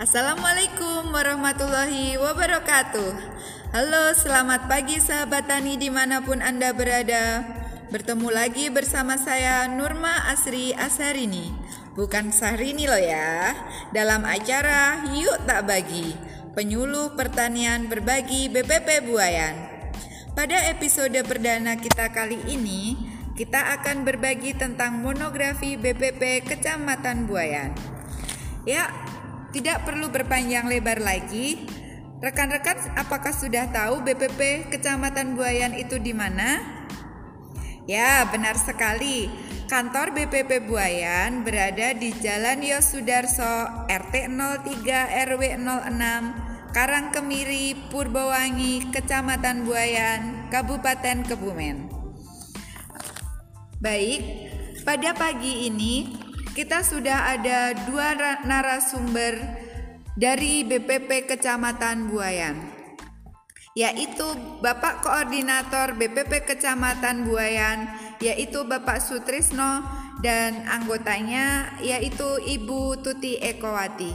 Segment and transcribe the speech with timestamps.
[0.00, 3.12] Assalamualaikum warahmatullahi wabarakatuh.
[3.76, 7.44] Halo selamat pagi sahabat tani di mana pun anda berada.
[7.92, 11.52] Bertemu lagi bersama saya Nurma Asri Asarini.
[11.92, 13.52] Bukan Sahrini loh ya.
[13.92, 16.16] Dalam acara Yuk Tak Bagi
[16.56, 19.52] Penyuluh Pertanian Berbagi BPP Buayan.
[20.32, 22.96] Pada episode perdana kita kali ini
[23.36, 27.76] Kita akan berbagi tentang monografi BPP Kecamatan Buayan.
[28.64, 28.92] Ya,
[29.50, 31.66] tidak perlu berpanjang lebar lagi.
[32.20, 36.60] Rekan-rekan, apakah sudah tahu BPP Kecamatan Buayan itu di mana?
[37.88, 39.32] Ya, benar sekali.
[39.66, 50.50] Kantor BPP Buayan berada di Jalan Yosudarso, RT 03 RW 06, Karangkemiri, Purbawangi, Kecamatan Buayan,
[50.52, 51.88] Kabupaten Kebumen.
[53.80, 54.20] Baik,
[54.84, 56.19] pada pagi ini
[56.50, 59.38] kita sudah ada dua narasumber
[60.18, 62.80] dari BPP Kecamatan Buayan
[63.78, 64.26] yaitu
[64.58, 67.86] Bapak Koordinator BPP Kecamatan Buayan
[68.18, 69.86] yaitu Bapak Sutrisno
[70.20, 74.12] dan anggotanya yaitu Ibu Tuti Ekowati.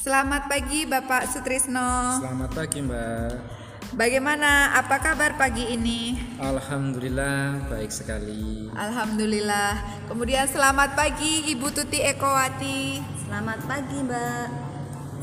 [0.00, 2.16] Selamat pagi Bapak Sutrisno.
[2.16, 3.67] Selamat pagi Mbak.
[3.96, 6.12] Bagaimana apa kabar pagi ini?
[6.36, 8.68] Alhamdulillah baik sekali.
[8.76, 10.04] Alhamdulillah.
[10.04, 13.00] Kemudian selamat pagi Ibu Tuti Ekowati.
[13.24, 14.46] Selamat pagi Mbak.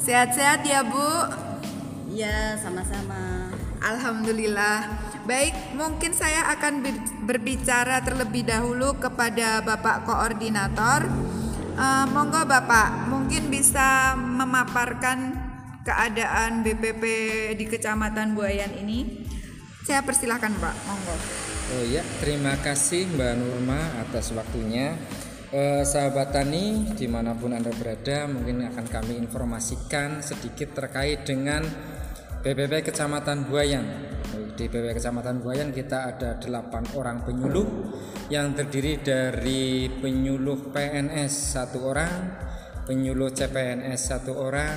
[0.01, 1.13] Sehat-sehat ya Bu?
[2.09, 3.53] Iya sama-sama.
[3.85, 4.89] Alhamdulillah.
[5.29, 6.81] Baik, mungkin saya akan
[7.29, 11.05] berbicara terlebih dahulu kepada Bapak Koordinator.
[11.77, 15.44] Uh, monggo Bapak, mungkin bisa memaparkan
[15.85, 17.03] keadaan BPP
[17.53, 19.21] di Kecamatan Buayan ini.
[19.85, 21.15] Saya persilahkan Pak, monggo.
[21.77, 24.97] Oh ya, terima kasih Mbak Nurma atas waktunya.
[25.53, 31.61] Eh, sahabat tani di mana pun anda berada mungkin akan kami informasikan sedikit terkait dengan
[32.41, 33.85] BPP Kecamatan Buayan.
[34.57, 37.93] Di BPP Kecamatan Buayan kita ada 8 orang penyuluh
[38.33, 42.13] yang terdiri dari penyuluh PNS satu orang,
[42.89, 44.73] penyuluh CPNS satu orang,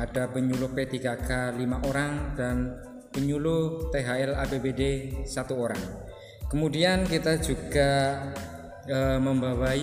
[0.00, 2.56] ada penyuluh P3K 5 orang dan
[3.12, 4.82] penyuluh THL APBD
[5.28, 5.82] satu orang.
[6.48, 8.18] Kemudian kita juga
[8.88, 9.80] e, membawai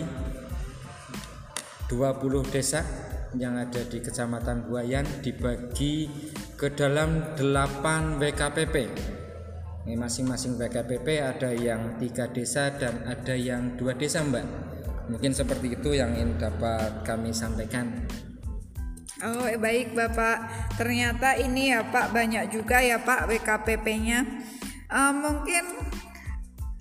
[1.87, 2.81] 20 desa
[3.37, 6.09] yang ada di Kecamatan Buayan dibagi
[6.57, 8.75] ke dalam 8 WKPP.
[9.87, 14.45] Masing-masing WKPP ada yang tiga desa dan ada yang dua desa, Mbak.
[15.15, 18.03] Mungkin seperti itu yang ingin dapat kami sampaikan.
[19.25, 20.45] Oh baik Bapak,
[20.77, 24.21] ternyata ini ya Pak banyak juga ya Pak WKPP-nya.
[24.93, 25.65] Uh, mungkin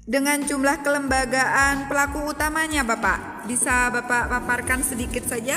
[0.05, 5.57] dengan jumlah kelembagaan pelaku utamanya Bapak, bisa Bapak paparkan sedikit saja?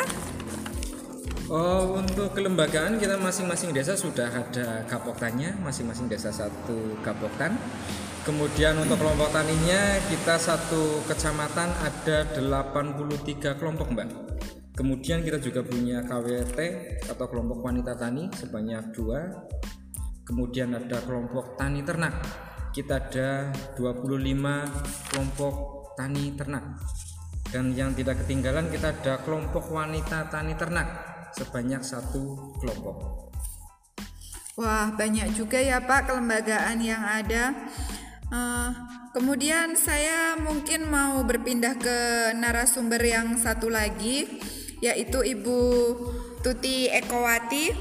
[1.51, 7.59] Oh untuk kelembagaan kita masing-masing desa sudah ada kapoktannya, masing-masing desa satu kapoktan.
[8.23, 14.38] Kemudian untuk kelompok taninya kita satu kecamatan ada 83 kelompok Mbak.
[14.79, 16.55] Kemudian kita juga punya KWT
[17.11, 19.27] atau kelompok wanita tani sebanyak dua.
[20.23, 22.15] Kemudian ada kelompok tani ternak.
[22.71, 25.55] Kita ada 25 kelompok
[25.99, 26.79] tani ternak.
[27.51, 30.87] Dan yang tidak ketinggalan kita ada kelompok wanita tani ternak
[31.35, 33.27] sebanyak satu kelompok.
[34.55, 37.51] Wah banyak juga ya Pak kelembagaan yang ada.
[38.31, 38.71] Uh,
[39.11, 41.97] kemudian saya mungkin mau berpindah ke
[42.39, 44.39] narasumber yang satu lagi
[44.79, 45.59] yaitu Ibu
[46.43, 47.71] Tuti Ekowati.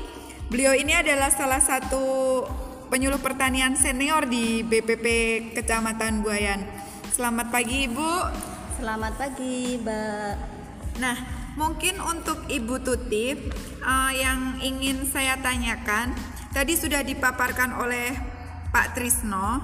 [0.51, 2.43] Beliau ini adalah salah satu
[2.91, 5.07] penyuluh pertanian senior di BPP
[5.55, 6.65] Kecamatan Buayan.
[7.15, 8.11] Selamat pagi Ibu.
[8.79, 10.35] Selamat pagi Mbak.
[10.99, 11.17] Nah,
[11.55, 13.35] mungkin untuk Ibu Tuti
[13.83, 16.15] uh, yang ingin saya tanyakan,
[16.51, 18.15] tadi sudah dipaparkan oleh
[18.75, 19.63] Pak Trisno,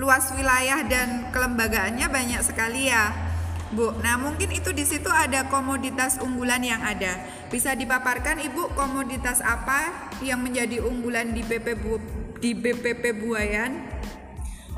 [0.00, 3.27] luas wilayah dan kelembagaannya banyak sekali ya.
[3.68, 7.20] Bu, nah mungkin itu di situ ada komoditas unggulan yang ada.
[7.52, 12.00] Bisa dipaparkan Ibu komoditas apa yang menjadi unggulan di BP Bu,
[12.40, 13.72] di BPP Buayan?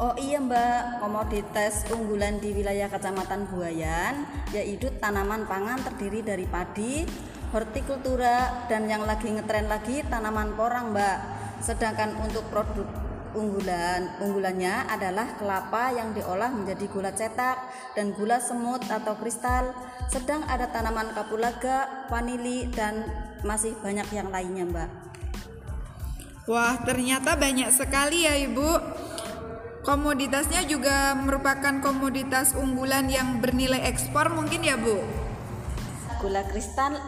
[0.01, 7.07] Oh iya Mbak, komoditas unggulan di wilayah Kecamatan Buayan yaitu tanaman pangan terdiri dari padi,
[7.55, 11.19] hortikultura dan yang lagi ngetren lagi tanaman porang Mbak.
[11.63, 17.59] Sedangkan untuk produk unggulan unggulannya adalah kelapa yang diolah menjadi gula cetak
[17.95, 19.75] dan gula semut atau kristal.
[20.11, 23.07] Sedang ada tanaman kapulaga vanili dan
[23.47, 24.91] masih banyak yang lainnya mbak.
[26.51, 28.69] Wah ternyata banyak sekali ya ibu.
[29.81, 35.01] Komoditasnya juga merupakan komoditas unggulan yang bernilai ekspor mungkin ya bu?
[36.21, 37.01] Gula kristal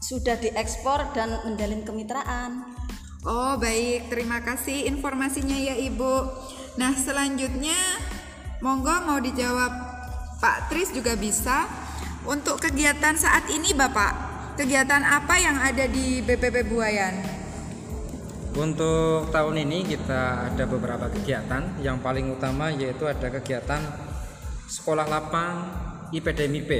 [0.00, 2.79] sudah diekspor dan menjalin kemitraan.
[3.20, 4.08] Oh, baik.
[4.08, 6.14] Terima kasih informasinya ya, Ibu.
[6.80, 7.76] Nah, selanjutnya
[8.64, 9.72] monggo mau dijawab
[10.40, 11.68] Pak Tris juga bisa.
[12.24, 14.12] Untuk kegiatan saat ini, Bapak,
[14.56, 17.40] kegiatan apa yang ada di BPP Buayan?
[18.56, 21.76] Untuk tahun ini kita ada beberapa kegiatan.
[21.84, 23.84] Yang paling utama yaitu ada kegiatan
[24.64, 25.68] sekolah lapang
[26.08, 26.70] IPDMIP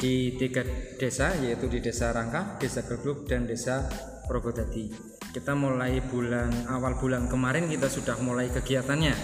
[0.00, 0.64] di tiga
[0.96, 3.84] desa yaitu di Desa Rangka, Desa Gerbluk dan Desa
[4.26, 5.11] Progodadi.
[5.32, 9.16] Kita mulai bulan awal bulan kemarin kita sudah mulai kegiatannya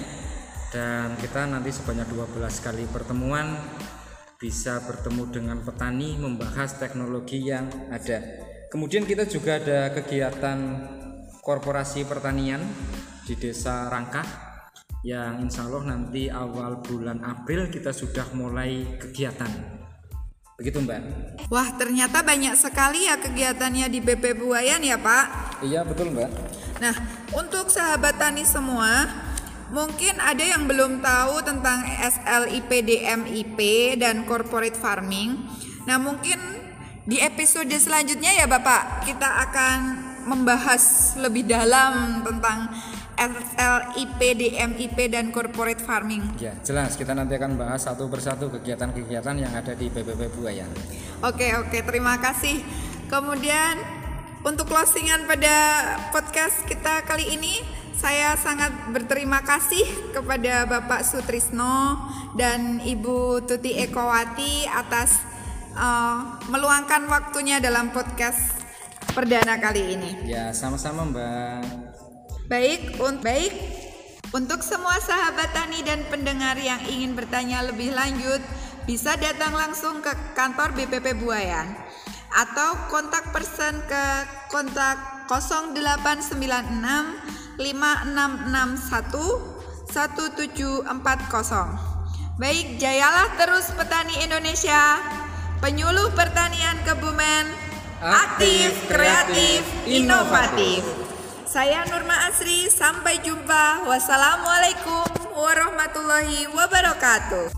[0.73, 3.53] dan kita nanti sebanyak 12 kali pertemuan
[4.41, 8.25] bisa bertemu dengan petani membahas teknologi yang ada.
[8.73, 10.57] Kemudian kita juga ada kegiatan
[11.45, 12.65] korporasi pertanian
[13.29, 14.25] di Desa Rangka
[15.05, 19.78] yang insya Allah nanti awal bulan April kita sudah mulai kegiatan.
[20.59, 21.01] Begitu Mbak?
[21.55, 25.27] Wah, ternyata banyak sekali ya kegiatannya di BP Buayan ya, Pak.
[25.63, 26.31] Iya betul Mbak.
[26.83, 26.95] Nah,
[27.31, 29.07] untuk sahabat tani semua,
[29.69, 33.59] Mungkin ada yang belum tahu tentang SLIP DMIP
[34.01, 35.45] dan corporate farming.
[35.85, 36.41] Nah, mungkin
[37.05, 42.69] di episode selanjutnya ya Bapak, kita akan membahas lebih dalam tentang
[43.19, 46.23] SLIP, DMIP dan corporate farming.
[46.39, 50.71] Ya, jelas kita nanti akan bahas satu persatu kegiatan-kegiatan yang ada di BPP Buayan.
[51.27, 52.63] Oke, oke, terima kasih.
[53.11, 53.75] Kemudian
[54.47, 55.55] untuk closingan pada
[56.15, 57.59] podcast kita kali ini
[57.99, 59.83] saya sangat berterima kasih
[60.15, 61.99] kepada Bapak Sutrisno
[62.39, 65.19] dan Ibu Tuti Ekowati atas
[65.75, 68.58] uh, meluangkan waktunya dalam podcast
[69.13, 70.11] perdana kali ini.
[70.29, 71.63] Ya, sama-sama Mbak.
[72.49, 73.53] Baik, un baik.
[74.29, 78.45] Untuk semua sahabat tani dan pendengar yang ingin bertanya lebih lanjut,
[78.85, 81.77] bisa datang langsung ke kantor BPP Buayan
[82.29, 84.05] atau kontak person ke
[84.53, 86.77] kontak 0896
[87.57, 89.57] 5661
[89.89, 90.85] 1740.
[92.39, 95.03] Baik, jayalah terus petani Indonesia.
[95.59, 97.18] Penyuluh pertanian Kebumen
[98.03, 100.87] aktif, kreatif, inovatif.
[101.49, 103.83] Saya Nurma Asri, sampai jumpa.
[103.89, 107.58] Wassalamualaikum warahmatullahi wabarakatuh.